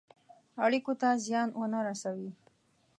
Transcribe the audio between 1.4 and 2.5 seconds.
ونه رسوي.